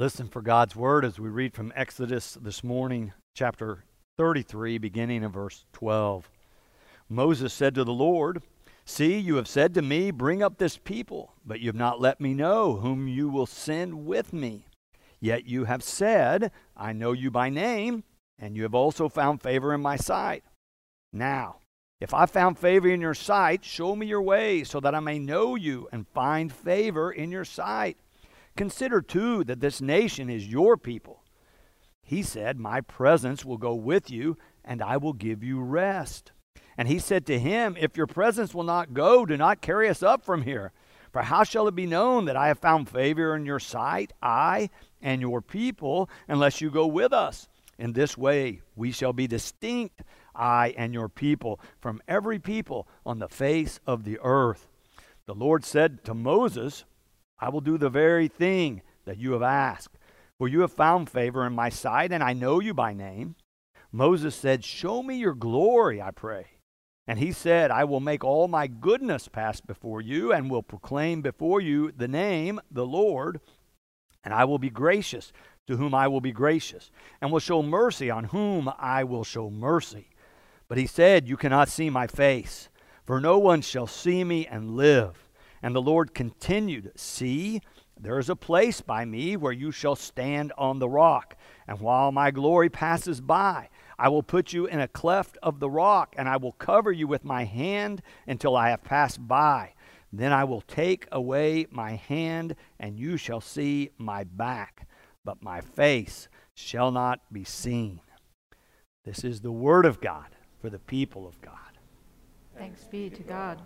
[0.00, 3.84] Listen for God's word as we read from Exodus this morning, chapter
[4.16, 6.30] 33, beginning in verse 12.
[7.10, 8.42] Moses said to the Lord,
[8.86, 12.18] See, you have said to me, Bring up this people, but you have not let
[12.18, 14.64] me know whom you will send with me.
[15.20, 18.04] Yet you have said, I know you by name,
[18.38, 20.44] and you have also found favor in my sight.
[21.12, 21.56] Now,
[22.00, 25.18] if I found favor in your sight, show me your way, so that I may
[25.18, 27.98] know you and find favor in your sight.
[28.56, 31.22] Consider, too, that this nation is your people.
[32.02, 36.32] He said, My presence will go with you, and I will give you rest.
[36.76, 40.02] And he said to him, If your presence will not go, do not carry us
[40.02, 40.72] up from here.
[41.12, 44.70] For how shall it be known that I have found favor in your sight, I
[45.02, 47.48] and your people, unless you go with us?
[47.78, 50.02] In this way we shall be distinct,
[50.34, 54.68] I and your people, from every people on the face of the earth.
[55.26, 56.84] The Lord said to Moses,
[57.40, 59.98] I will do the very thing that you have asked.
[60.38, 63.36] For you have found favor in my sight, and I know you by name.
[63.92, 66.46] Moses said, Show me your glory, I pray.
[67.06, 71.22] And he said, I will make all my goodness pass before you, and will proclaim
[71.22, 73.40] before you the name, the Lord.
[74.22, 75.32] And I will be gracious
[75.66, 79.50] to whom I will be gracious, and will show mercy on whom I will show
[79.50, 80.08] mercy.
[80.68, 82.68] But he said, You cannot see my face,
[83.04, 85.26] for no one shall see me and live.
[85.62, 87.60] And the Lord continued, See,
[87.98, 91.36] there is a place by me where you shall stand on the rock.
[91.68, 95.68] And while my glory passes by, I will put you in a cleft of the
[95.68, 99.74] rock, and I will cover you with my hand until I have passed by.
[100.12, 104.88] Then I will take away my hand, and you shall see my back,
[105.24, 108.00] but my face shall not be seen.
[109.04, 111.54] This is the word of God for the people of God.
[112.56, 113.60] Thanks be to God.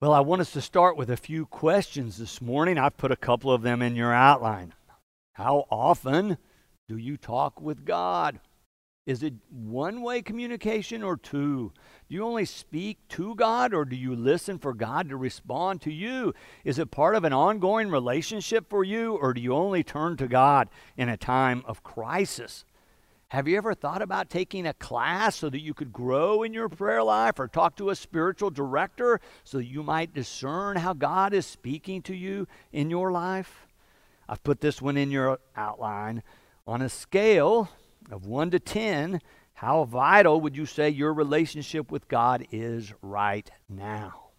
[0.00, 2.78] Well, I want us to start with a few questions this morning.
[2.78, 4.72] I've put a couple of them in your outline.
[5.34, 6.38] How often
[6.88, 8.40] do you talk with God?
[9.04, 11.74] Is it one way communication or two?
[12.08, 15.92] Do you only speak to God or do you listen for God to respond to
[15.92, 16.32] you?
[16.64, 20.28] Is it part of an ongoing relationship for you or do you only turn to
[20.28, 22.64] God in a time of crisis?
[23.30, 26.68] Have you ever thought about taking a class so that you could grow in your
[26.68, 31.32] prayer life or talk to a spiritual director so that you might discern how God
[31.32, 33.68] is speaking to you in your life?
[34.28, 36.24] I've put this one in your outline.
[36.66, 37.68] On a scale
[38.10, 39.20] of 1 to 10,
[39.54, 44.29] how vital would you say your relationship with God is right now?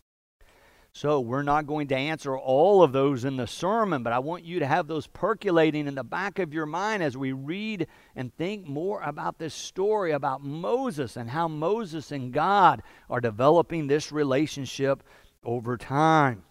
[0.93, 4.43] So, we're not going to answer all of those in the sermon, but I want
[4.43, 8.35] you to have those percolating in the back of your mind as we read and
[8.35, 14.11] think more about this story about Moses and how Moses and God are developing this
[14.11, 15.01] relationship
[15.45, 16.43] over time.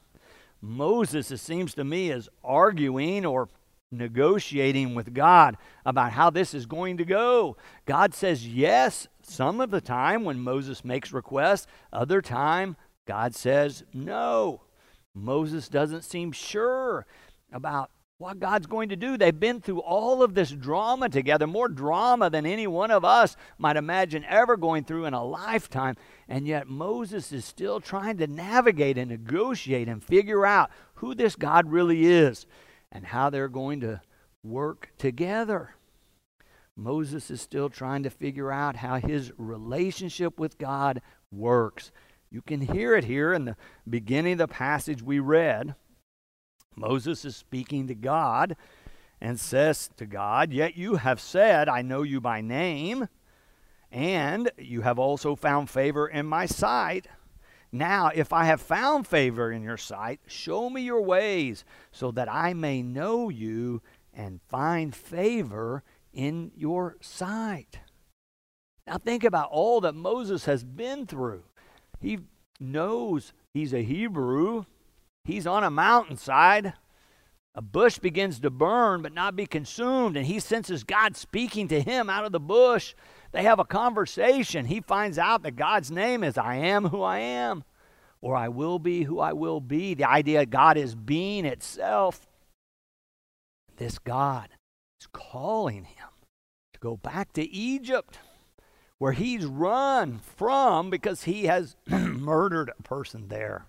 [0.62, 3.50] Moses, it seems to me, is arguing or
[3.92, 7.58] negotiating with God about how this is going to go.
[7.84, 12.76] God says yes some of the time when Moses makes requests, other time
[13.10, 14.60] God says no.
[15.16, 17.06] Moses doesn't seem sure
[17.52, 19.16] about what God's going to do.
[19.16, 23.34] They've been through all of this drama together, more drama than any one of us
[23.58, 25.96] might imagine ever going through in a lifetime.
[26.28, 31.34] And yet Moses is still trying to navigate and negotiate and figure out who this
[31.34, 32.46] God really is
[32.92, 34.02] and how they're going to
[34.44, 35.74] work together.
[36.76, 41.90] Moses is still trying to figure out how his relationship with God works.
[42.30, 43.56] You can hear it here in the
[43.88, 45.74] beginning of the passage we read.
[46.76, 48.56] Moses is speaking to God
[49.20, 53.08] and says to God, Yet you have said, I know you by name,
[53.90, 57.08] and you have also found favor in my sight.
[57.72, 62.30] Now, if I have found favor in your sight, show me your ways, so that
[62.30, 63.82] I may know you
[64.14, 65.82] and find favor
[66.12, 67.80] in your sight.
[68.86, 71.44] Now, think about all that Moses has been through.
[72.00, 72.18] He
[72.58, 74.64] knows he's a Hebrew.
[75.24, 76.74] He's on a mountainside.
[77.54, 81.80] A bush begins to burn but not be consumed, and he senses God speaking to
[81.80, 82.94] him out of the bush.
[83.32, 84.66] They have a conversation.
[84.66, 87.64] He finds out that God's name is I am who I am,
[88.20, 89.94] or I will be who I will be.
[89.94, 92.26] The idea of God is being itself.
[93.76, 94.50] This God
[95.00, 96.08] is calling him
[96.72, 98.18] to go back to Egypt
[99.00, 103.64] where he's run from because he has murdered a person there.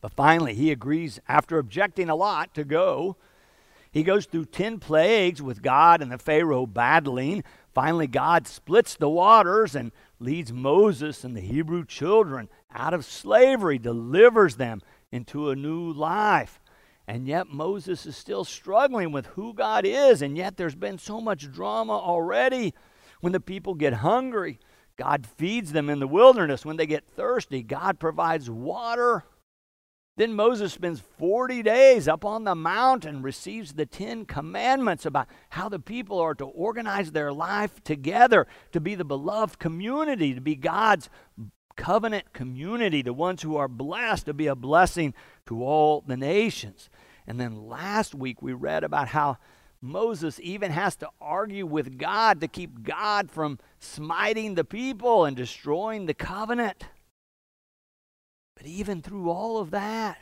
[0.00, 3.18] But finally, he agrees, after objecting a lot, to go.
[3.92, 7.44] He goes through 10 plagues with God and the Pharaoh battling.
[7.74, 13.78] Finally, God splits the waters and leads Moses and the Hebrew children out of slavery,
[13.78, 14.80] delivers them
[15.12, 16.58] into a new life.
[17.06, 20.22] And yet Moses is still struggling with who God is.
[20.22, 22.72] And yet there's been so much drama already.
[23.20, 24.58] When the people get hungry,
[24.96, 26.64] God feeds them in the wilderness.
[26.64, 29.24] When they get thirsty, God provides water.
[30.16, 35.70] Then Moses spends 40 days up on the mountain, receives the Ten Commandments about how
[35.70, 40.56] the people are to organize their life together, to be the beloved community, to be
[40.56, 41.08] God's
[41.76, 45.14] covenant community, the ones who are blessed to be a blessing
[45.46, 46.90] to all the nations.
[47.26, 49.38] And then last week we read about how
[49.82, 55.36] Moses even has to argue with God to keep God from smiting the people and
[55.36, 56.84] destroying the covenant.
[58.56, 60.18] But even through all of that,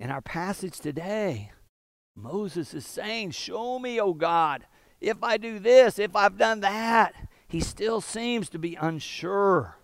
[0.00, 1.52] in our passage today,
[2.16, 4.66] Moses is saying, Show me, O God,
[5.00, 7.14] if I do this, if I've done that.
[7.48, 9.76] He still seems to be unsure.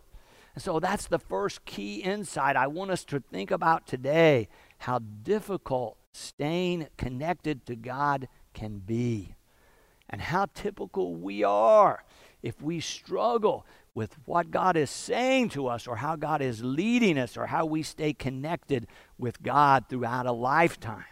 [0.55, 4.49] And so that's the first key insight I want us to think about today
[4.79, 9.35] how difficult staying connected to God can be,
[10.09, 12.05] and how typical we are
[12.43, 17.17] if we struggle with what God is saying to us, or how God is leading
[17.17, 18.87] us, or how we stay connected
[19.19, 21.05] with God throughout a lifetime.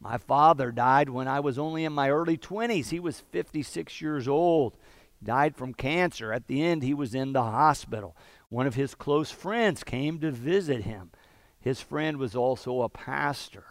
[0.00, 2.90] My father died when I was only in my early 20s.
[2.90, 4.76] He was 56 years old.
[5.22, 6.32] Died from cancer.
[6.32, 8.16] At the end, he was in the hospital.
[8.48, 11.10] One of his close friends came to visit him.
[11.58, 13.64] His friend was also a pastor.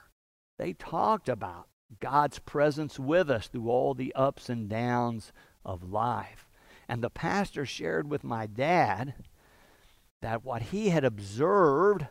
[0.58, 1.68] They talked about
[2.00, 5.32] God's presence with us through all the ups and downs
[5.64, 6.48] of life.
[6.88, 9.16] And the pastor shared with my dad
[10.22, 12.08] that what he had observed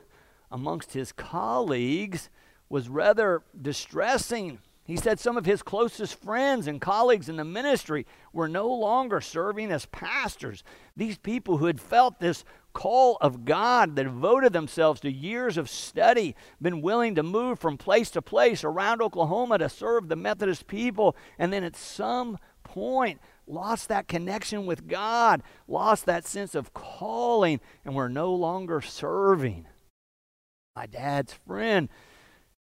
[0.50, 2.30] amongst his colleagues
[2.68, 4.58] was rather distressing.
[4.84, 9.20] He said some of his closest friends and colleagues in the ministry were no longer
[9.20, 10.62] serving as pastors.
[10.96, 15.70] These people who had felt this call of God, that devoted themselves to years of
[15.70, 20.66] study, been willing to move from place to place around Oklahoma to serve the Methodist
[20.66, 26.74] people, and then at some point lost that connection with God, lost that sense of
[26.74, 29.66] calling, and were no longer serving.
[30.76, 31.88] My dad's friend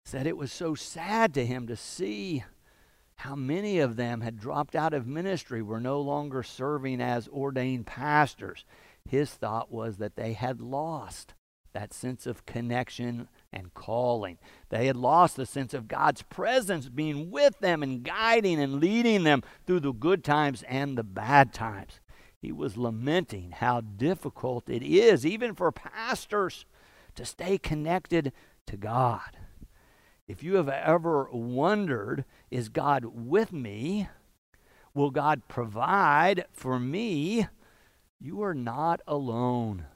[0.04, 2.44] said it was so sad to him to see
[3.16, 7.86] how many of them had dropped out of ministry, were no longer serving as ordained
[7.86, 8.64] pastors.
[9.08, 11.34] His thought was that they had lost
[11.72, 14.38] that sense of connection and calling.
[14.68, 19.24] They had lost the sense of God's presence being with them and guiding and leading
[19.24, 22.00] them through the good times and the bad times.
[22.40, 26.66] He was lamenting how difficult it is, even for pastors,
[27.14, 28.32] to stay connected
[28.66, 29.38] to God.
[30.26, 34.08] If you have ever wondered, is God with me?
[34.94, 37.46] Will God provide for me?
[38.24, 39.86] You are not alone.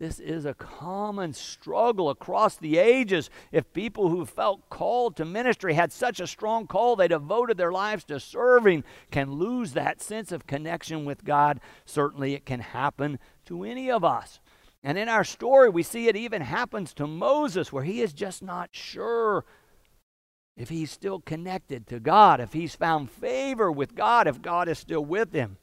[0.00, 3.30] This is a common struggle across the ages.
[3.52, 7.70] If people who felt called to ministry had such a strong call, they devoted their
[7.70, 8.82] lives to serving,
[9.12, 11.60] can lose that sense of connection with God.
[11.84, 14.40] Certainly, it can happen to any of us.
[14.82, 18.42] And in our story, we see it even happens to Moses, where he is just
[18.42, 19.44] not sure
[20.56, 24.78] if he's still connected to God, if he's found favor with God, if God is
[24.78, 25.58] still with him.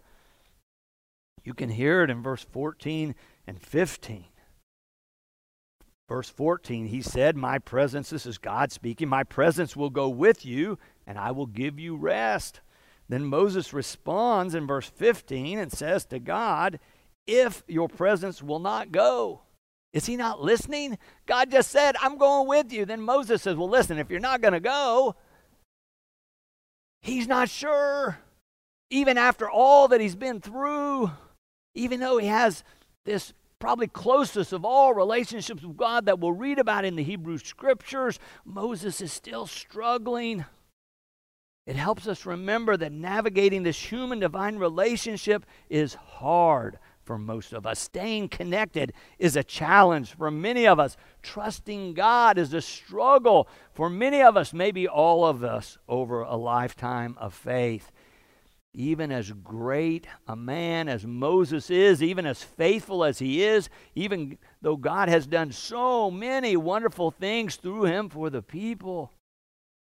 [1.47, 3.15] You can hear it in verse 14
[3.47, 4.25] and 15.
[6.09, 10.45] Verse 14, he said, My presence, this is God speaking, my presence will go with
[10.45, 12.60] you, and I will give you rest.
[13.07, 16.81] Then Moses responds in verse 15 and says to God,
[17.25, 19.43] If your presence will not go,
[19.93, 20.98] is he not listening?
[21.27, 22.83] God just said, I'm going with you.
[22.83, 25.15] Then Moses says, Well, listen, if you're not going to go,
[27.00, 28.17] he's not sure.
[28.89, 31.10] Even after all that he's been through,
[31.77, 32.63] even though he has
[33.05, 37.38] this probably closest of all relationships with God that we'll read about in the Hebrew
[37.38, 40.46] scriptures, Moses is still struggling.
[41.65, 47.65] It helps us remember that navigating this human divine relationship is hard for most of
[47.65, 47.79] us.
[47.79, 50.98] Staying connected is a challenge for many of us.
[51.22, 56.36] Trusting God is a struggle for many of us, maybe all of us, over a
[56.36, 57.91] lifetime of faith.
[58.79, 64.38] Even as great a man as Moses is, even as faithful as he is, even
[64.62, 69.12] though God has done so many wonderful things through him for the people,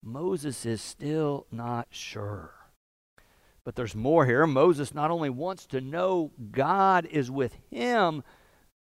[0.00, 2.54] Moses is still not sure.
[3.64, 4.46] But there's more here.
[4.46, 8.22] Moses not only wants to know God is with him,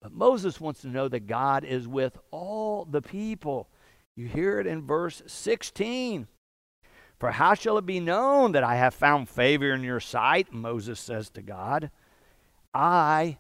[0.04, 3.70] but Moses wants to know that God is with all the people.
[4.16, 6.28] You hear it in verse 16.
[7.20, 10.52] For how shall it be known that I have found favor in your sight?
[10.52, 11.90] Moses says to God,
[12.74, 13.38] I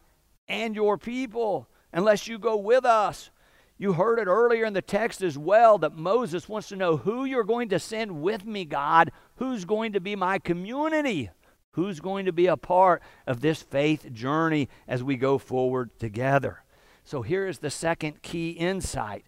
[0.48, 3.32] and your people, unless you go with us.
[3.78, 7.26] You heard it earlier in the text as well that Moses wants to know who
[7.26, 9.12] you're going to send with me, God.
[9.36, 11.30] Who's going to be my community?
[11.72, 16.64] Who's going to be a part of this faith journey as we go forward together?
[17.04, 19.26] So here is the second key insight.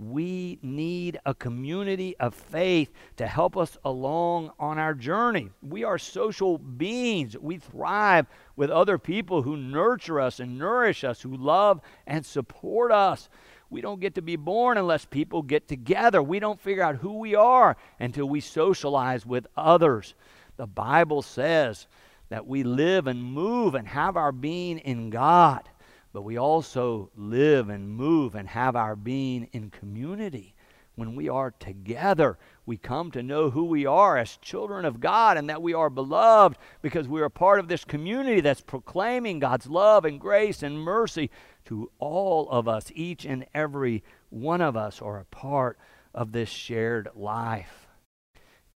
[0.00, 5.50] We need a community of faith to help us along on our journey.
[5.62, 7.36] We are social beings.
[7.36, 8.26] We thrive
[8.56, 13.28] with other people who nurture us and nourish us, who love and support us.
[13.68, 16.22] We don't get to be born unless people get together.
[16.22, 20.14] We don't figure out who we are until we socialize with others.
[20.56, 21.86] The Bible says
[22.30, 25.68] that we live and move and have our being in God,
[26.12, 30.54] but we also live and move and have our being in community.
[30.96, 32.36] When we are together,
[32.66, 35.88] we come to know who we are as children of God and that we are
[35.88, 40.78] beloved because we are part of this community that's proclaiming God's love and grace and
[40.78, 41.30] mercy
[41.66, 42.90] to all of us.
[42.94, 45.78] Each and every one of us are a part
[46.12, 47.86] of this shared life.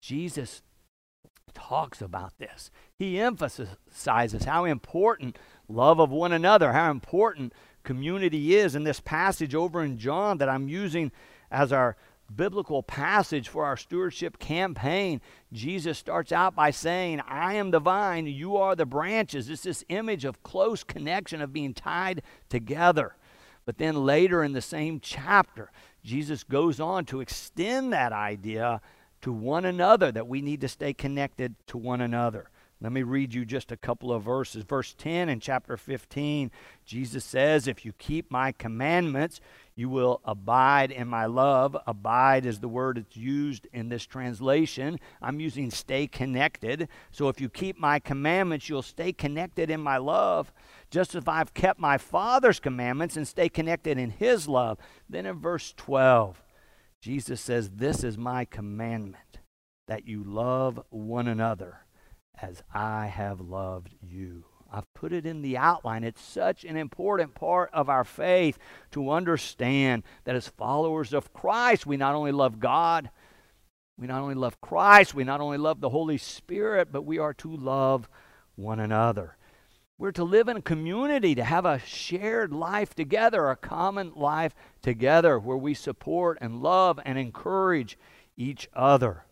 [0.00, 0.62] Jesus
[1.54, 2.70] talks about this.
[2.98, 9.54] He emphasizes how important love of one another, how important community is in this passage
[9.54, 11.12] over in John that I'm using
[11.50, 11.96] as our
[12.34, 15.20] biblical passage for our stewardship campaign,
[15.52, 19.48] Jesus starts out by saying, I am the vine, you are the branches.
[19.48, 23.16] It's this image of close connection, of being tied together.
[23.64, 25.70] But then later in the same chapter,
[26.02, 28.80] Jesus goes on to extend that idea
[29.24, 32.50] to one another, that we need to stay connected to one another.
[32.78, 34.64] Let me read you just a couple of verses.
[34.64, 36.50] Verse 10 in chapter 15,
[36.84, 39.40] Jesus says, If you keep my commandments,
[39.74, 41.74] you will abide in my love.
[41.86, 45.00] Abide is the word that's used in this translation.
[45.22, 46.86] I'm using stay connected.
[47.10, 50.52] So if you keep my commandments, you'll stay connected in my love,
[50.90, 54.76] just as I've kept my Father's commandments and stay connected in his love.
[55.08, 56.43] Then in verse 12,
[57.04, 59.36] Jesus says, This is my commandment,
[59.88, 61.80] that you love one another
[62.40, 64.46] as I have loved you.
[64.72, 66.02] I've put it in the outline.
[66.02, 68.58] It's such an important part of our faith
[68.92, 73.10] to understand that as followers of Christ, we not only love God,
[73.98, 77.34] we not only love Christ, we not only love the Holy Spirit, but we are
[77.34, 78.08] to love
[78.54, 79.36] one another.
[79.96, 84.54] We're to live in a community, to have a shared life together, a common life
[84.82, 87.96] together where we support and love and encourage
[88.36, 89.24] each other.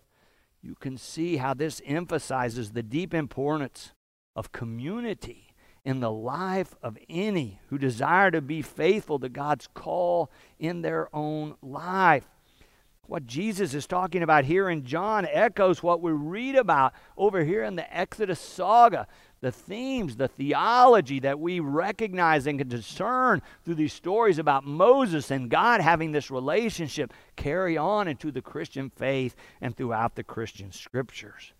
[0.63, 3.93] You can see how this emphasizes the deep importance
[4.37, 5.49] of community
[5.85, 11.09] in the life of any who desire to be faithful to God's call in their
[11.13, 12.29] own life.
[13.09, 17.65] What Jesus is talking about here in John echoes what we read about over here
[17.65, 19.09] in the Exodus saga.
[19.43, 25.33] The themes, the theology that we recognize and can discern through these stories about Moses
[25.33, 30.71] and God having this relationship carry on into the Christian faith and throughout the Christian
[30.71, 31.53] scriptures.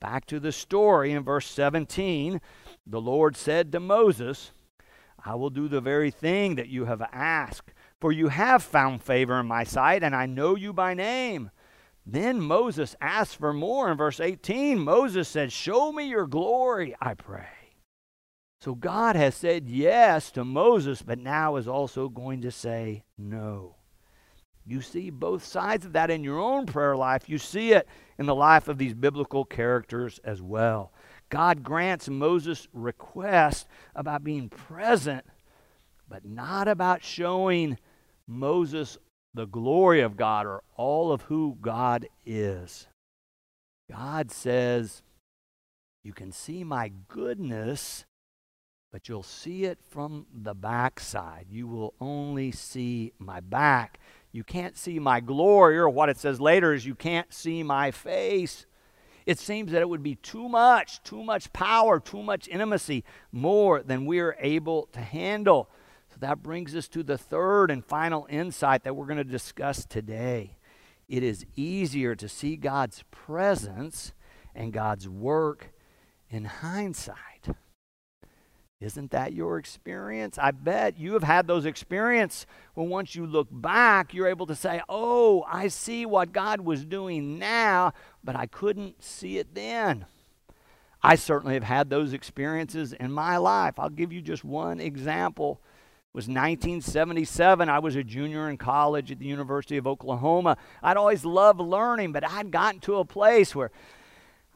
[0.00, 2.40] Back to the story in verse 17,
[2.84, 4.50] the Lord said to Moses,
[5.24, 9.38] I will do the very thing that you have asked, for you have found favor
[9.38, 11.50] in my sight, and I know you by name.
[12.06, 14.78] Then Moses asked for more in verse 18.
[14.78, 17.46] Moses said, Show me your glory, I pray.
[18.60, 23.76] So God has said yes to Moses, but now is also going to say no.
[24.66, 27.28] You see both sides of that in your own prayer life.
[27.28, 27.86] You see it
[28.18, 30.92] in the life of these biblical characters as well.
[31.28, 35.24] God grants Moses' request about being present,
[36.08, 37.78] but not about showing
[38.26, 38.96] Moses
[39.34, 42.86] the glory of God or all of who God is.
[43.90, 45.02] God says,
[46.02, 48.06] You can see my goodness,
[48.92, 51.46] but you'll see it from the backside.
[51.50, 53.98] You will only see my back.
[54.30, 57.90] You can't see my glory, or what it says later is, you can't see my
[57.90, 58.66] face.
[59.26, 63.82] It seems that it would be too much, too much power, too much intimacy, more
[63.82, 65.70] than we're able to handle.
[66.14, 69.84] So that brings us to the third and final insight that we're going to discuss
[69.84, 70.56] today.
[71.08, 74.12] It is easier to see God's presence
[74.54, 75.72] and God's work
[76.30, 77.48] in hindsight.
[78.80, 80.38] Isn't that your experience?
[80.38, 84.54] I bet you have had those experiences when once you look back, you're able to
[84.54, 87.92] say, Oh, I see what God was doing now,
[88.22, 90.06] but I couldn't see it then.
[91.02, 93.80] I certainly have had those experiences in my life.
[93.80, 95.60] I'll give you just one example.
[96.14, 97.68] It was 1977.
[97.68, 100.56] I was a junior in college at the University of Oklahoma.
[100.80, 103.72] I'd always loved learning, but I'd gotten to a place where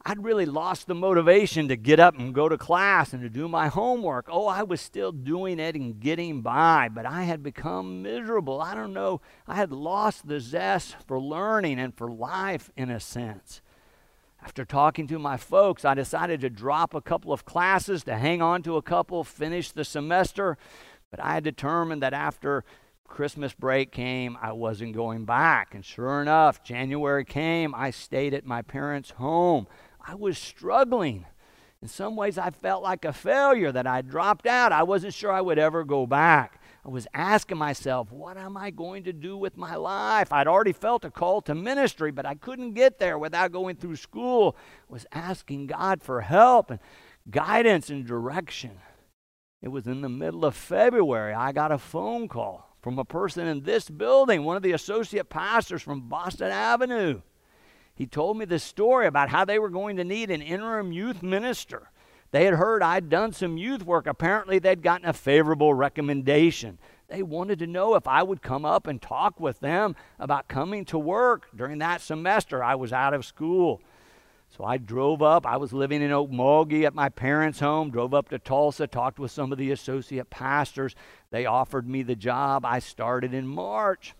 [0.05, 3.49] I'd really lost the motivation to get up and go to class and to do
[3.49, 4.27] my homework.
[4.31, 8.61] Oh, I was still doing it and getting by, but I had become miserable.
[8.61, 9.19] I don't know.
[9.45, 13.61] I had lost the zest for learning and for life in a sense.
[14.41, 18.41] After talking to my folks, I decided to drop a couple of classes, to hang
[18.41, 20.57] on to a couple, finish the semester.
[21.11, 22.63] But I had determined that after
[23.07, 25.73] Christmas break came, I wasn't going back.
[25.73, 29.67] And sure enough, January came, I stayed at my parents' home.
[30.05, 31.25] I was struggling.
[31.81, 34.71] In some ways, I felt like a failure that I dropped out.
[34.71, 36.61] I wasn't sure I would ever go back.
[36.85, 40.31] I was asking myself, what am I going to do with my life?
[40.31, 43.97] I'd already felt a call to ministry, but I couldn't get there without going through
[43.97, 44.55] school.
[44.89, 46.79] I was asking God for help and
[47.29, 48.71] guidance and direction.
[49.61, 51.33] It was in the middle of February.
[51.33, 55.29] I got a phone call from a person in this building, one of the associate
[55.29, 57.21] pastors from Boston Avenue.
[57.93, 61.21] He told me this story about how they were going to need an interim youth
[61.21, 61.91] minister.
[62.31, 64.07] They had heard I'd done some youth work.
[64.07, 66.77] Apparently, they'd gotten a favorable recommendation.
[67.09, 70.85] They wanted to know if I would come up and talk with them about coming
[70.85, 72.63] to work during that semester.
[72.63, 73.81] I was out of school.
[74.49, 75.45] So I drove up.
[75.45, 79.31] I was living in Okmulgee at my parents' home, drove up to Tulsa, talked with
[79.31, 80.95] some of the associate pastors.
[81.31, 82.65] They offered me the job.
[82.65, 84.15] I started in March.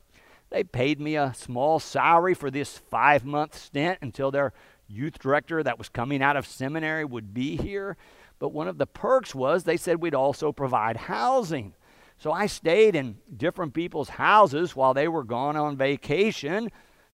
[0.50, 4.54] They paid me a small salary for this five month stint until their
[4.88, 7.98] youth director that was coming out of seminary would be here.
[8.40, 11.74] But one of the perks was they said we'd also provide housing.
[12.18, 16.70] So I stayed in different people's houses while they were gone on vacation.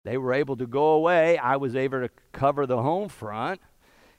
[0.05, 1.39] They were able to go away.
[1.39, 3.59] I was able to cover the home front.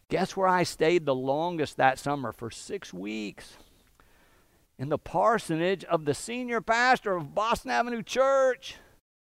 [0.08, 2.32] Guess where I stayed the longest that summer?
[2.32, 3.56] For six weeks.
[4.78, 8.76] In the parsonage of the senior pastor of Boston Avenue Church.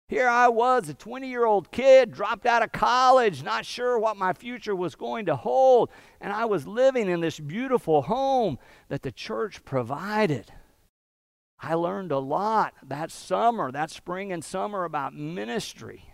[0.08, 4.18] Here I was, a 20 year old kid, dropped out of college, not sure what
[4.18, 5.88] my future was going to hold.
[6.20, 10.52] And I was living in this beautiful home that the church provided.
[11.58, 16.11] I learned a lot that summer, that spring and summer, about ministry.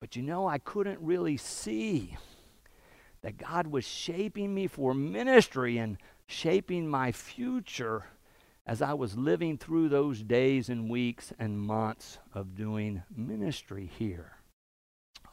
[0.00, 2.16] But you know, I couldn't really see
[3.20, 8.06] that God was shaping me for ministry and shaping my future
[8.66, 14.36] as I was living through those days and weeks and months of doing ministry here.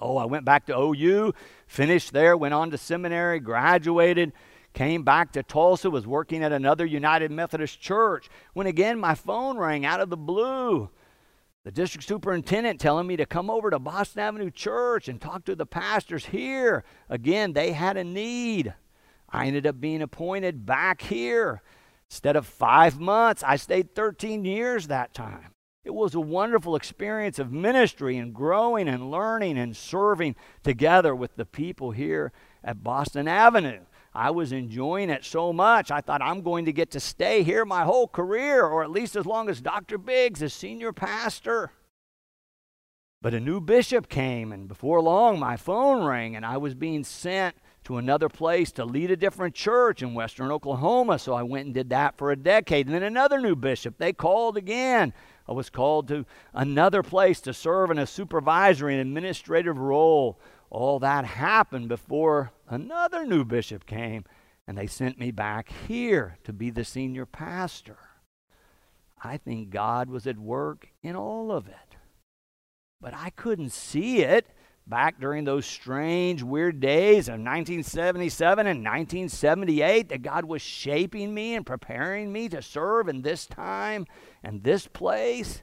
[0.02, 1.34] Oh, I went back to OU,
[1.66, 4.34] finished there, went on to seminary, graduated,
[4.74, 9.58] came back to Tulsa, was working at another United Methodist church, when again my phone
[9.58, 10.90] rang out of the blue
[11.68, 15.54] the district superintendent telling me to come over to Boston Avenue Church and talk to
[15.54, 16.86] the pastors here.
[17.10, 18.74] Again, they had a need.
[19.30, 21.62] I ended up being appointed back here.
[22.10, 25.52] Instead of five months, I stayed 13 years that time.
[25.84, 31.36] It was a wonderful experience of ministry and growing and learning and serving together with
[31.36, 32.32] the people here
[32.64, 33.82] at Boston Avenue.
[34.18, 37.66] I was enjoying it so much, I thought I'm going to get to stay here
[37.66, 40.00] my whole career, or at least as long as Dr.
[40.00, 41.72] Biggs is senior pastor.
[43.22, 47.04] But a new bishop came, and before long, my phone rang, and I was being
[47.04, 51.20] sent to another place to lead a different church in western Oklahoma.
[51.20, 52.88] So I went and did that for a decade.
[52.88, 55.14] And then another new bishop, they called again.
[55.48, 61.00] I was called to another place to serve in a supervisory and administrative role all
[61.00, 64.26] that happened before another new bishop came
[64.68, 67.98] and they sent me back here to be the senior pastor.
[69.24, 71.96] I think God was at work in all of it.
[73.00, 74.48] But I couldn't see it
[74.86, 81.56] back during those strange, weird days of 1977 and 1978 that God was shaping me
[81.56, 84.06] and preparing me to serve in this time
[84.44, 85.62] and this place.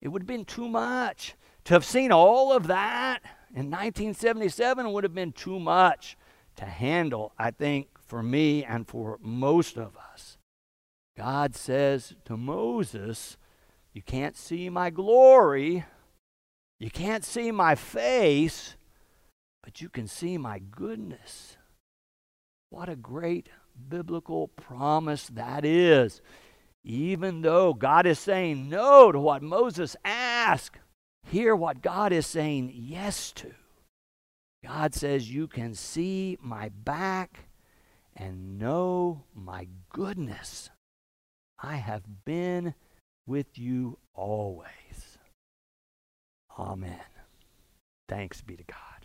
[0.00, 3.20] It would have been too much to have seen all of that
[3.54, 6.16] in 1977 would have been too much
[6.56, 10.38] to handle, I think, for me and for most of us.
[11.16, 13.36] God says to Moses,
[13.92, 15.84] You can't see my glory,
[16.78, 18.76] you can't see my face,
[19.62, 21.56] but you can see my goodness.
[22.70, 23.48] What a great
[23.88, 26.20] biblical promise that is.
[26.84, 30.78] Even though God is saying no to what Moses asked,
[31.28, 33.50] hear what God is saying yes to.
[34.64, 37.48] God says, You can see my back
[38.16, 40.70] and know my goodness.
[41.62, 42.74] I have been
[43.26, 45.18] with you always.
[46.58, 46.98] Amen.
[48.08, 48.97] Thanks be to God.